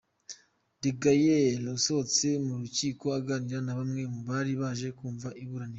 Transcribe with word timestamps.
De 0.81 0.89
Gaulle 1.01 1.37
asohotse 1.73 2.27
mu 2.45 2.53
rukiko 2.61 3.05
aganira 3.19 3.59
na 3.65 3.77
bamwe 3.79 4.01
mu 4.13 4.19
bari 4.29 4.53
baje 4.61 4.87
kumva 4.97 5.29
iburanisha 5.43 5.69